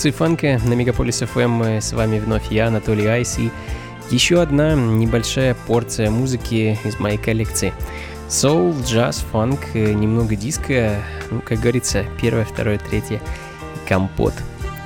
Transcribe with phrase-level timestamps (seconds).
[0.00, 3.50] Функции фанка на Мегаполис FM с вами вновь я, Анатолий Айс, и
[4.08, 7.74] еще одна небольшая порция музыки из моей коллекции.
[8.26, 10.94] Soul, джаз, фанк, немного диска,
[11.30, 13.20] ну, как говорится, первое, второе, третье,
[13.86, 14.32] компот.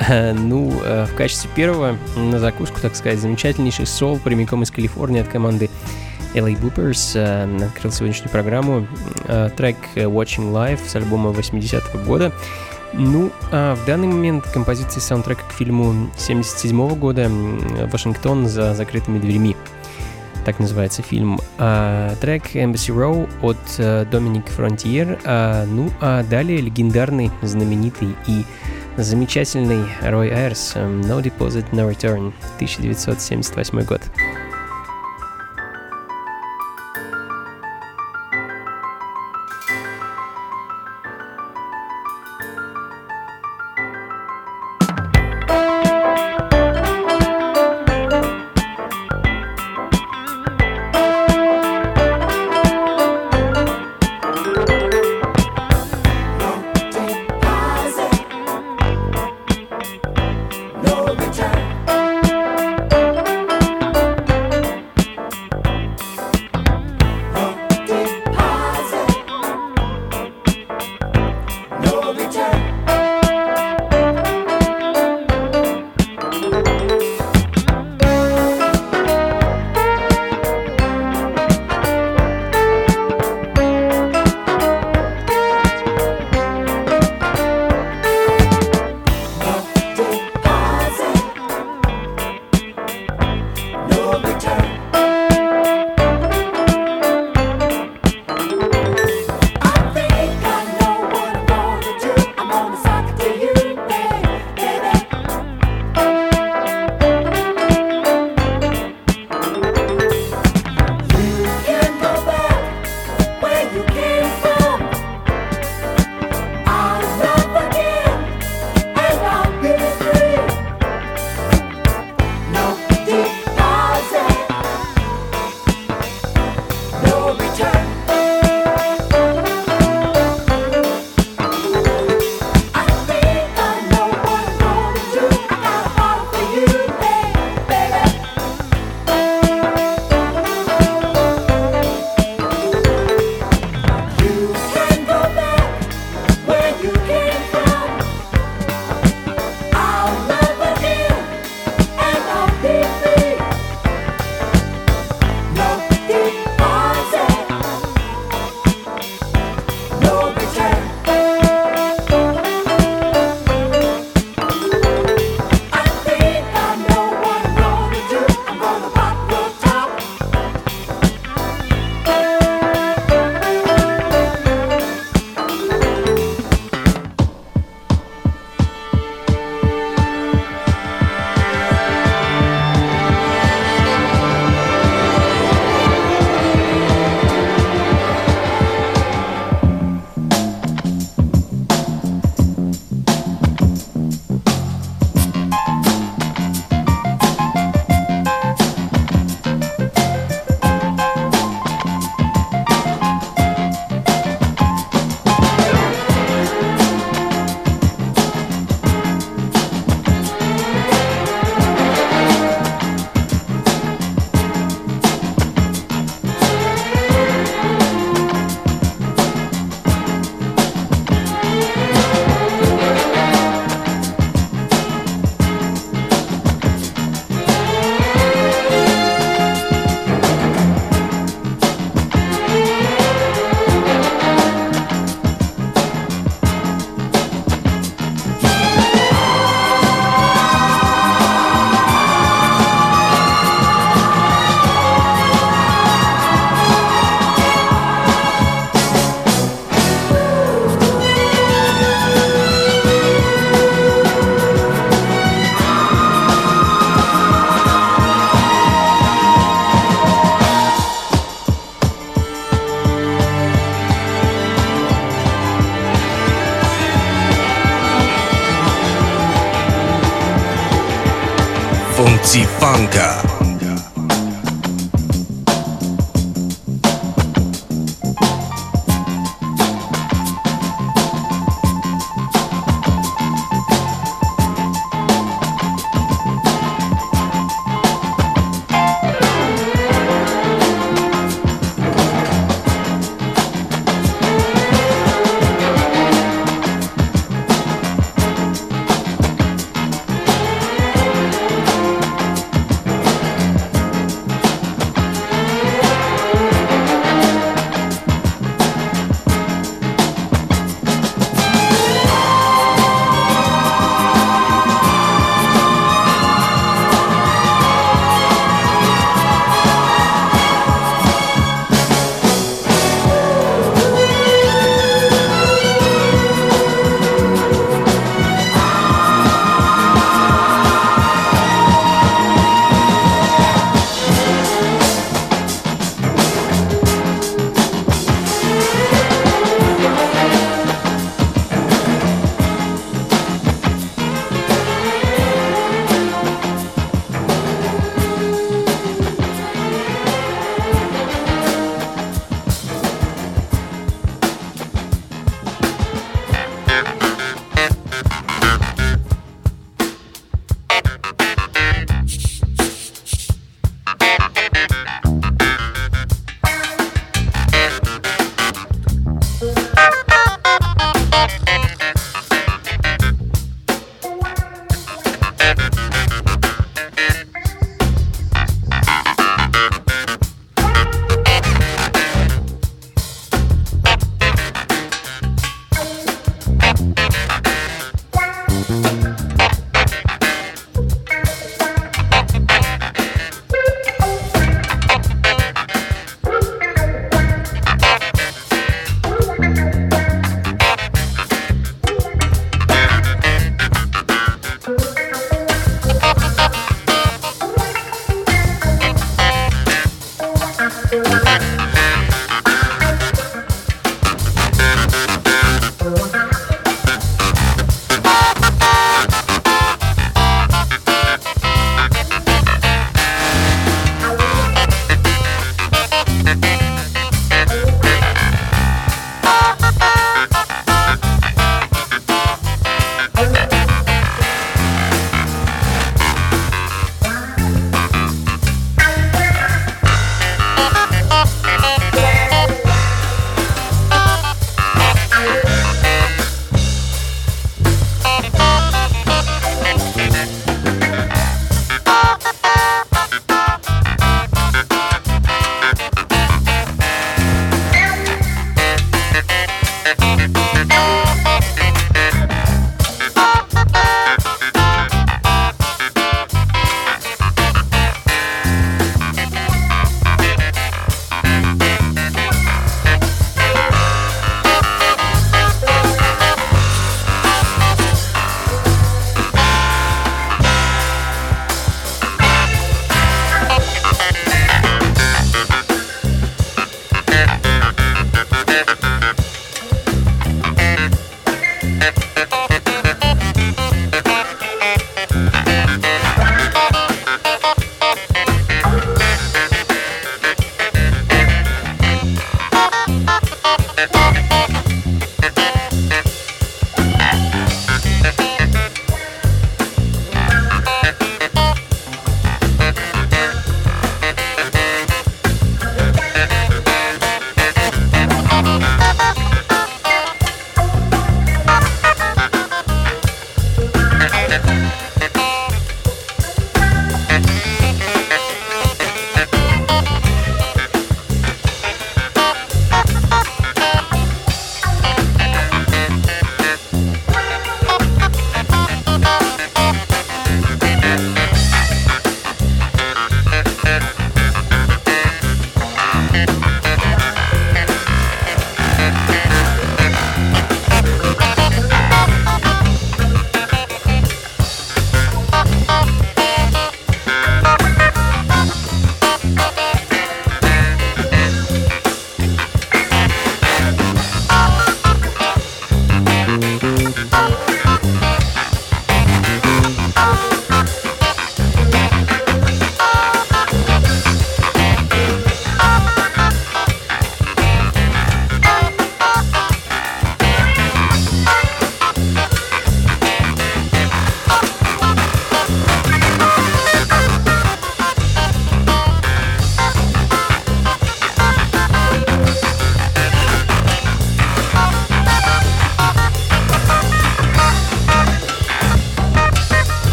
[0.08, 5.70] Ну, в качестве первого, на закуску, так сказать, замечательнейший сол прямиком из Калифорнии от команды
[6.34, 8.88] LA Boopers открыл сегодняшнюю программу
[9.56, 12.32] трек Watching Live с альбома 80-го года.
[12.98, 17.30] Ну, а в данный момент композиции саундтрека к фильму 77 года
[17.92, 19.54] «Вашингтон за закрытыми дверьми».
[20.46, 21.40] Так называется фильм.
[21.58, 25.18] А, трек Embassy Row от Доминик Фронтьер.
[25.24, 28.44] А, ну, а далее легендарный, знаменитый и
[28.96, 34.00] замечательный Рой Айрс «No Deposit, No Return» 1978 год.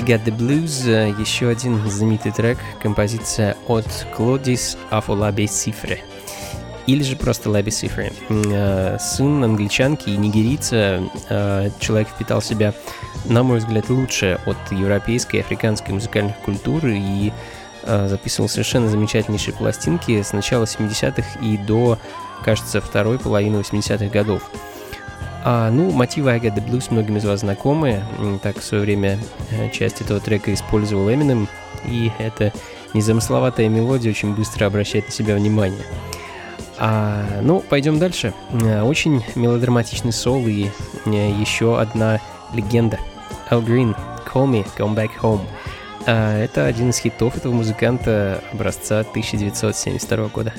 [0.00, 3.84] I Got The Blues, э, еще один знаменитый трек, композиция от
[4.16, 6.02] Клодис Афолаби Сифре.
[6.86, 8.10] Или же просто Лаби Сифре.
[8.30, 12.72] Э, сын англичанки и нигерийца, э, человек впитал себя,
[13.26, 17.30] на мой взгляд, лучше от европейской и африканской музыкальных культур и
[17.82, 21.98] записывал совершенно замечательнейшие пластинки с начала 70-х и до,
[22.44, 24.50] кажется, второй половины 80-х годов.
[25.42, 28.02] А, ну, мотивы I Got The Blues многим из вас знакомы.
[28.42, 29.18] Так в свое время
[29.50, 31.48] э, часть этого трека использовал Eminem,
[31.86, 32.52] и эта
[32.92, 35.84] незамысловатая мелодия очень быстро обращает на себя внимание.
[36.78, 38.34] А, ну, пойдем дальше.
[38.52, 40.70] Э, очень мелодраматичный сол и
[41.06, 42.20] э, еще одна
[42.54, 42.98] легенда.
[43.50, 43.96] Al Green,
[44.30, 45.42] Call Me, Come Back Home.
[46.06, 50.52] А, это один из хитов этого музыканта образца 1972 года.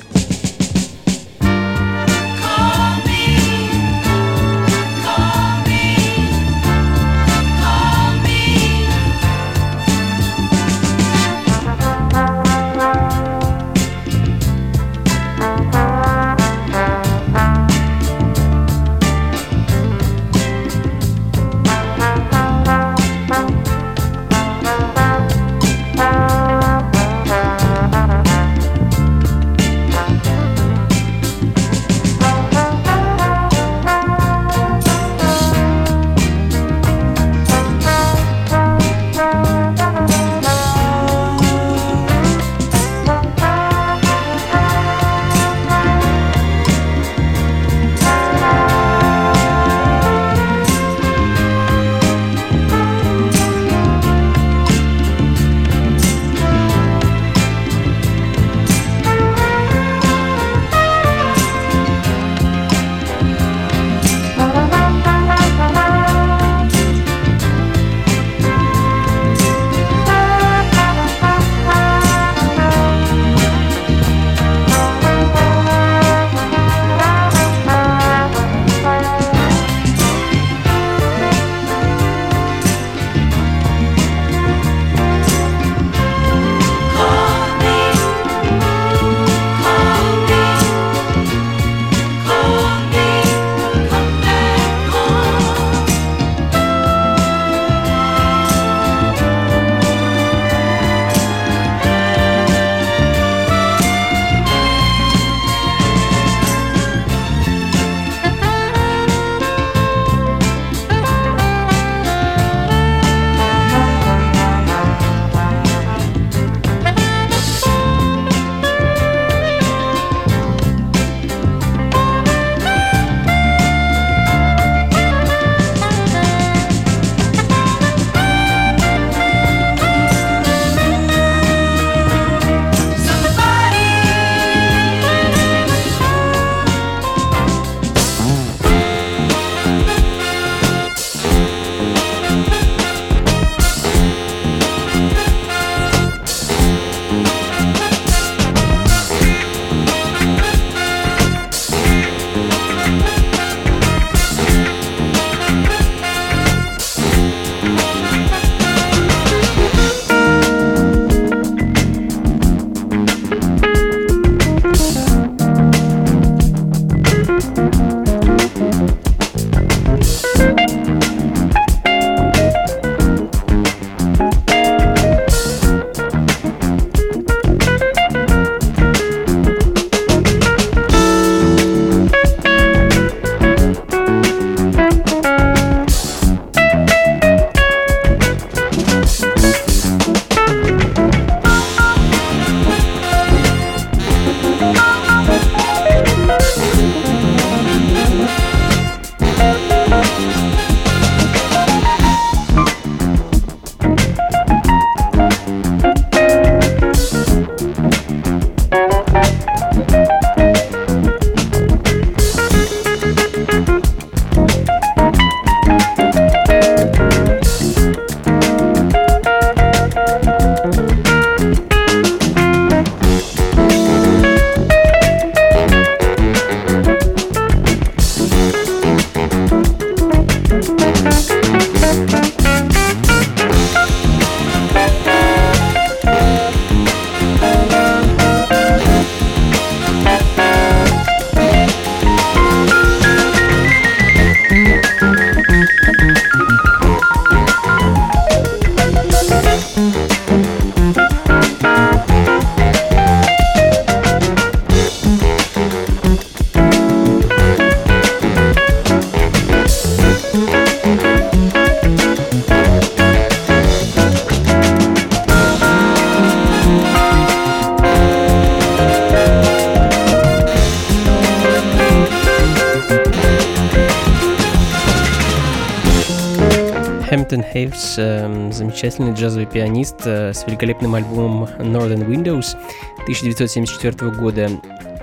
[278.81, 282.57] Замечательный джазовый пианист э, с великолепным альбомом Northern Windows
[283.03, 284.49] 1974 года.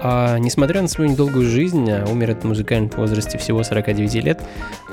[0.02, 4.42] А несмотря на свою недолгую жизнь, а умер от музыкальном возрасте всего 49 лет,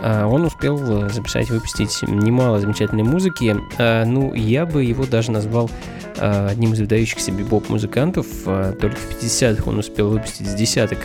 [0.01, 0.77] а, он успел
[1.09, 3.55] записать и выпустить немало замечательной музыки.
[3.79, 5.69] А, ну, я бы его даже назвал
[6.17, 8.25] одним из выдающихся бибоп-музыкантов.
[8.79, 10.99] Только в 50-х он успел выпустить с десяток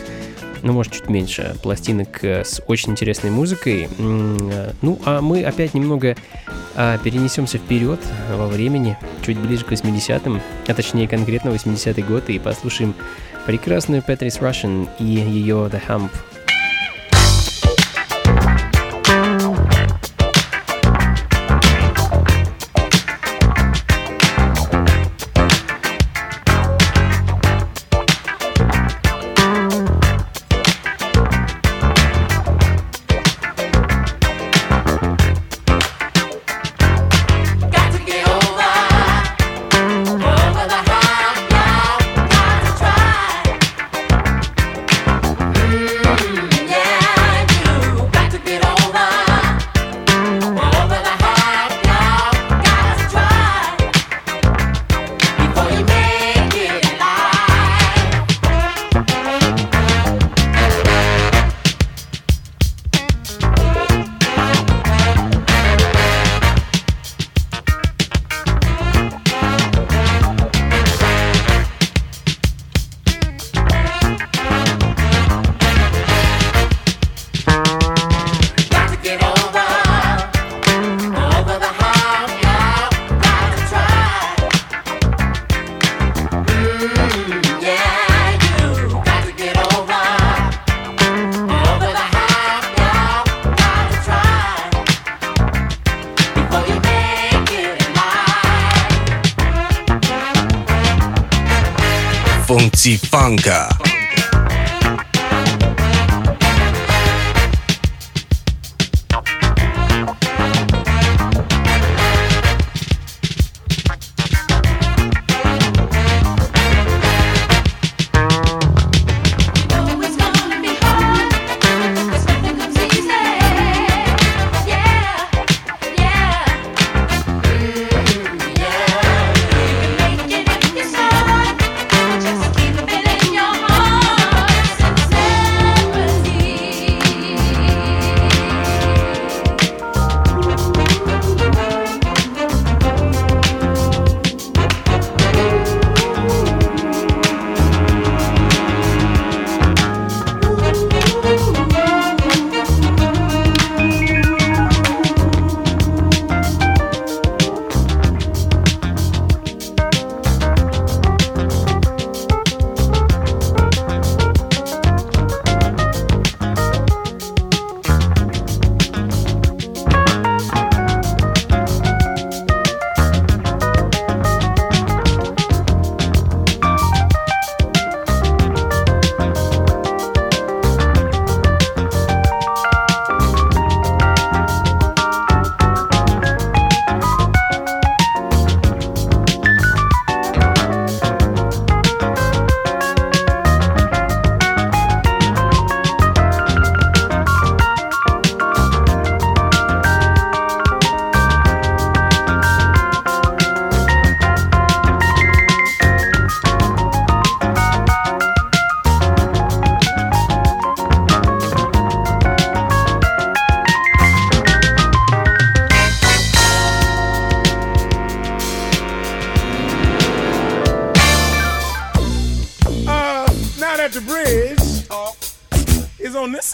[0.63, 3.87] ну, может, чуть меньше, пластинок э, с очень интересной музыкой.
[3.97, 6.15] Э, ну, а мы опять немного
[6.75, 7.99] а, перенесемся вперед
[8.33, 12.93] во времени, чуть ближе к 80-м, а точнее конкретно 80-й год, и послушаем
[13.45, 16.11] прекрасную Петрис Russian и ее The Hump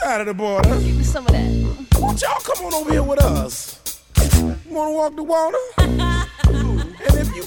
[0.08, 0.70] side of the border.
[0.70, 2.00] Give me some of that.
[2.00, 4.00] Won't y'all come on over here with us?
[4.34, 5.58] You wanna walk the water?
[5.78, 7.44] and if you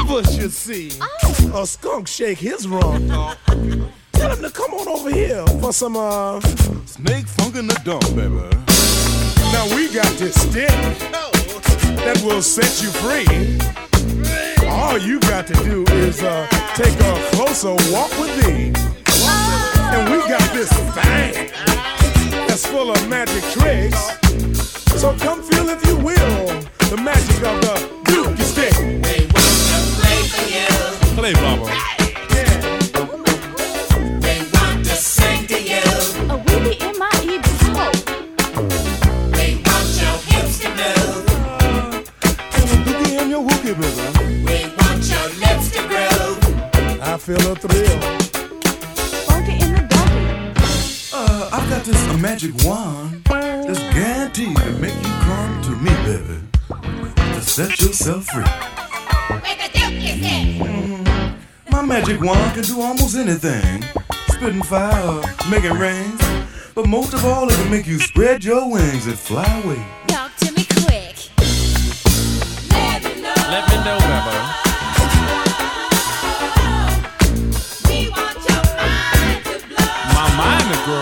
[0.00, 1.62] ever should see oh.
[1.62, 3.08] a skunk shake his rump,
[4.12, 6.40] tell him to come on over here for some uh
[6.86, 8.48] snake funk in the dump, baby.
[9.52, 10.68] Now we got this stick
[12.04, 13.58] that will set you free.
[14.68, 18.72] All you got to do is uh, take a closer walk with me.
[19.94, 21.50] And we got this thing
[22.48, 24.18] that's full of magic tricks.
[24.98, 26.46] So come feel, if you will,
[26.88, 27.74] the magic of the
[28.04, 28.72] Dookie Stick.
[29.02, 30.68] Play for you.
[31.14, 31.66] Play, Baba.
[32.32, 32.48] Yeah.
[34.20, 35.84] They want to sing to you.
[36.32, 37.42] A weeby in my ear,
[39.36, 41.24] They want your hips to move.
[42.54, 44.04] And a dookie in your wookie, baby.
[44.46, 47.02] We want your lips to groove.
[47.02, 48.21] I feel a thrill.
[51.72, 56.38] Got this a magic wand that's guaranteed to make you come to me, baby.
[57.16, 58.44] To set yourself free.
[60.60, 61.70] Mm-hmm.
[61.70, 63.82] My magic wand can do almost anything.
[64.28, 66.18] Spitting fire, making rain.
[66.74, 69.82] But most of all, it can make you spread your wings and fly away.
[70.08, 71.16] Talk to me quick.
[72.68, 73.34] Let me know.
[73.48, 74.62] Let me know, Bebo.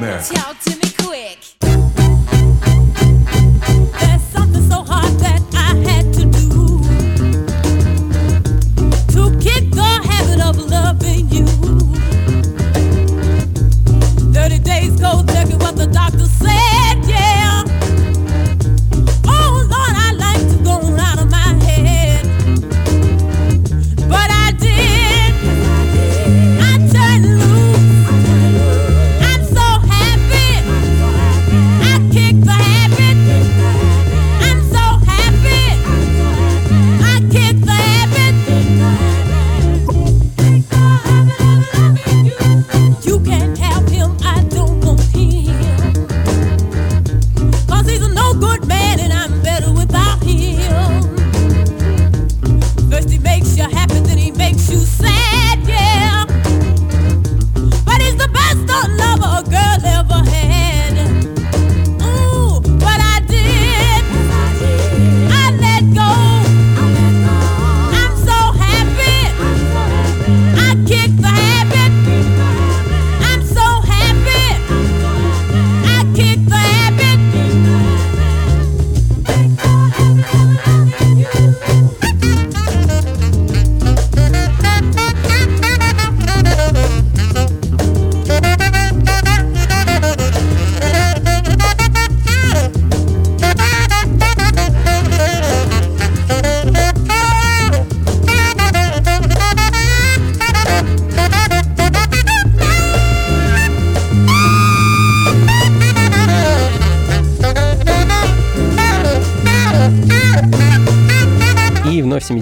[0.00, 0.22] Remember.
[0.22, 1.77] Talk to me quick.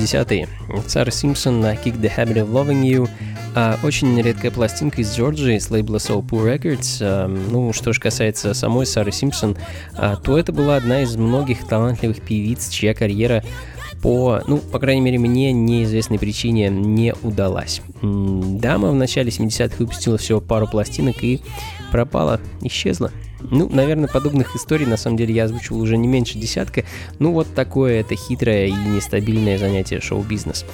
[0.06, 1.10] 70-е.
[1.10, 3.08] Симпсон на Kick the Habit of Loving You.
[3.54, 6.98] А очень редкая пластинка из Джорджии с лейбла Soul Poor Records.
[7.00, 9.56] А, ну, что же касается самой Сары Симпсон,
[9.94, 13.42] а, то это была одна из многих талантливых певиц, чья карьера
[14.02, 17.80] по, ну, по крайней мере, мне неизвестной причине не удалась.
[18.02, 21.40] Дама в начале 70-х выпустила всего пару пластинок и
[21.90, 23.10] пропала, исчезла.
[23.50, 26.84] Ну, наверное, подобных историй, на самом деле, я озвучил уже не меньше десятка.
[27.18, 30.64] Ну, вот такое это хитрое и нестабильное занятие шоу-бизнес.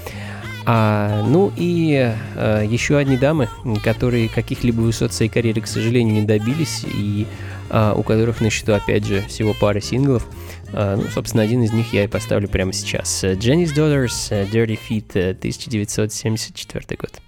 [0.65, 3.49] А, ну и а, еще одни дамы,
[3.83, 7.27] которые каких-либо высот своей карьеры, к сожалению, не добились, и
[7.69, 10.27] а, у которых на счету, опять же, всего пара синглов.
[10.73, 13.25] А, ну, собственно, один из них я и поставлю прямо сейчас.
[13.25, 17.21] "Jenny's Daughters, э, Dirty Feet, э, 1974 год.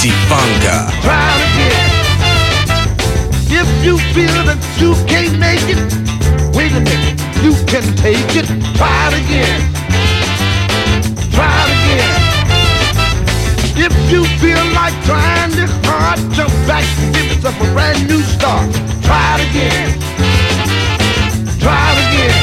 [0.00, 0.88] Funky Funka.
[1.02, 1.90] Try it again.
[3.52, 5.76] If you feel that you can't make it,
[6.56, 8.48] wait a minute, you can take it.
[8.80, 9.60] Try it again.
[11.36, 12.16] Try it again.
[13.76, 18.22] If you feel like trying this hard, jump back and give yourself a brand new
[18.22, 18.72] start.
[19.04, 20.00] Try it again.
[21.60, 22.40] Try it again.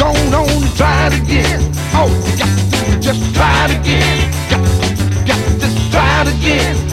[0.00, 0.08] Go
[0.40, 1.60] on try it again.
[1.92, 2.08] Oh,
[2.88, 4.45] to just try it again
[6.16, 6.85] out again.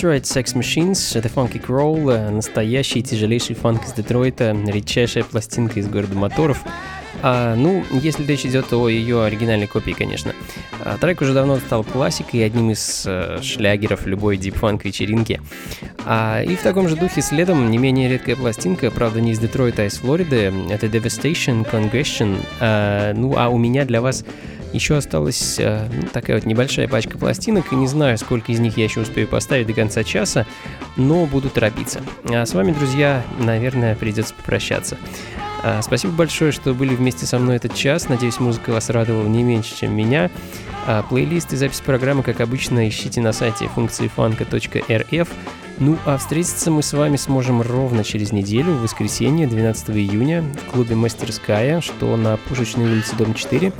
[0.00, 5.88] Detroit Sex Machines, это Funky Crawl, э, настоящий тяжелейший фанк из Детройта, редчайшая пластинка из
[5.88, 6.64] города моторов.
[7.22, 10.32] А, ну, если речь идет о ее оригинальной копии, конечно.
[10.82, 15.38] А, трек уже давно стал классикой и одним из э, шлягеров любой дипфанк вечеринки.
[16.06, 19.82] А, и в таком же духе следом не менее редкая пластинка, правда не из Детройта,
[19.82, 20.50] а из Флориды.
[20.70, 22.38] Это Devastation Congestion.
[22.58, 24.24] А, ну, а у меня для вас
[24.72, 28.84] еще осталась э, такая вот небольшая пачка пластинок, и не знаю, сколько из них я
[28.84, 30.46] еще успею поставить до конца часа,
[30.96, 32.00] но буду торопиться.
[32.24, 34.96] А с вами, друзья, наверное, придется попрощаться.
[35.62, 38.08] А, Спасибо большое, что были вместе со мной этот час.
[38.08, 40.30] Надеюсь, музыка вас радовала не меньше, чем меня.
[40.86, 45.28] А, Плейлист и запись программы, как обычно, ищите на сайте функции фанка.рф.
[45.78, 50.72] Ну а встретиться мы с вами сможем ровно через неделю, в воскресенье, 12 июня, в
[50.72, 53.72] клубе «Мастерская», что на Пушечной улице, дом 4.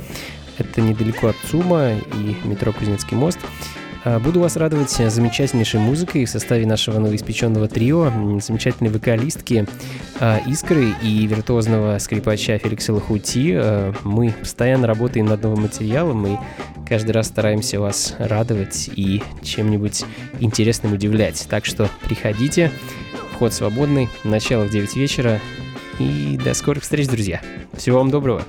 [0.57, 3.39] Это недалеко от ЦУМа и метро Кузнецкий мост.
[4.03, 9.67] А, Буду вас радовать замечательнейшей музыкой в составе нашего новоиспеченного трио, замечательной вокалистки
[10.19, 13.53] а, Искры и виртуозного скрипача Феликса Лохути.
[13.55, 16.37] А, Мы постоянно работаем над новым материалом и
[16.87, 20.03] каждый раз стараемся вас радовать и чем-нибудь
[20.39, 21.45] интересным удивлять.
[21.49, 22.71] Так что приходите,
[23.33, 25.39] вход свободный, начало в 9 вечера.
[26.01, 27.41] И до скорых встреч, друзья.
[27.73, 28.43] Всего вам доброго.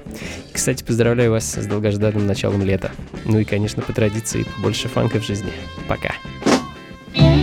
[0.51, 2.93] И, кстати, поздравляю вас с долгожданным началом лета.
[3.27, 5.53] Ну и, конечно, по традиции, побольше фанка в жизни.
[5.87, 6.15] Пока.
[7.15, 7.42] Yeah,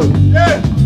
[0.00, 0.77] Ei!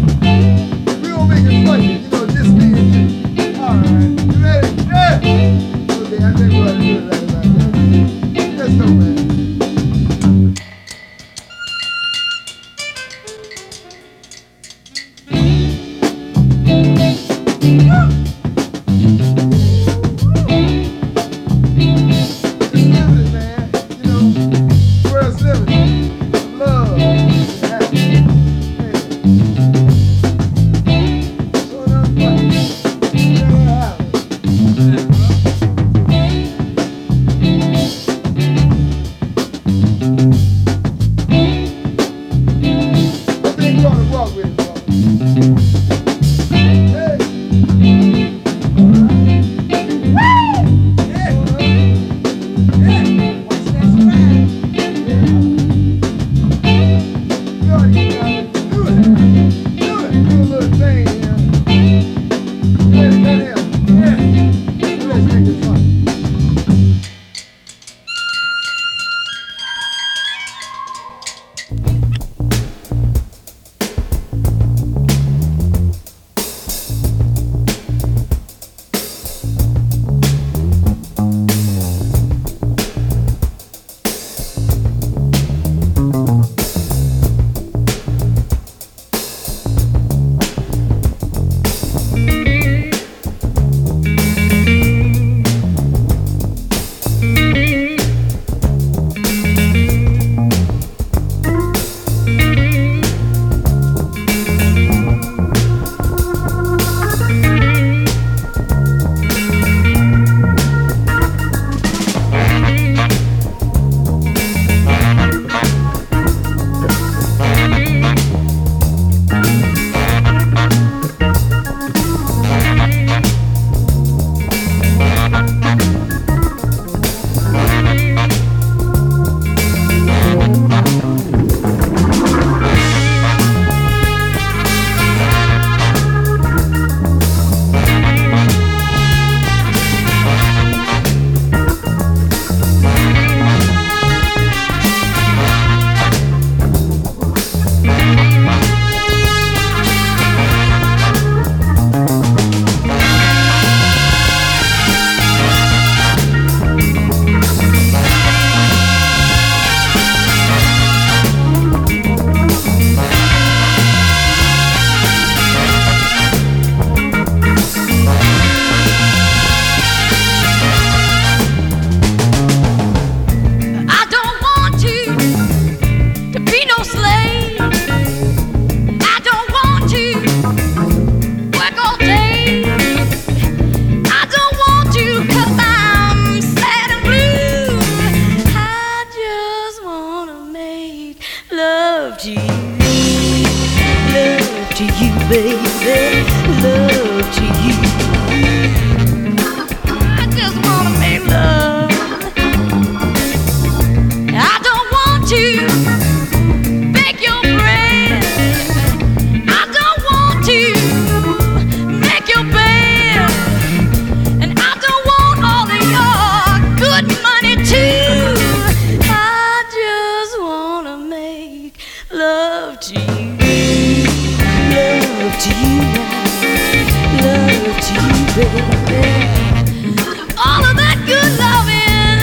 [230.45, 232.19] All of that good loving.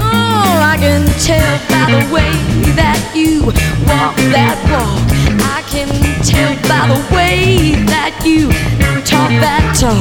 [0.00, 2.32] Oh, I can tell by the way
[2.80, 3.44] that you
[3.86, 5.04] walk that walk.
[5.42, 5.88] I can
[6.24, 8.48] tell by the way that you
[9.04, 10.00] talk that talk.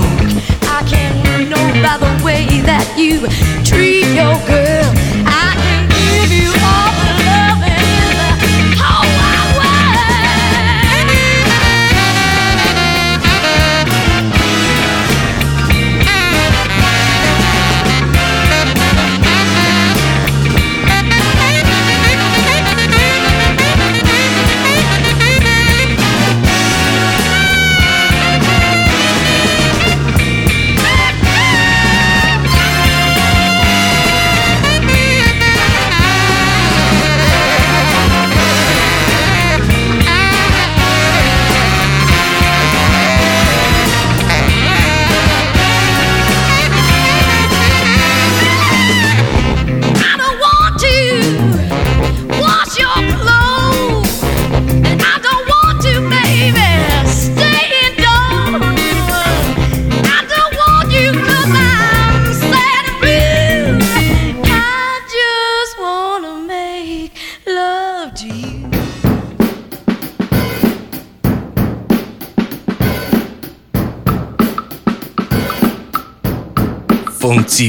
[0.63, 3.27] I can know by the way that you
[3.63, 5.10] treat your girl.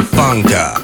[0.01, 0.82] Funka.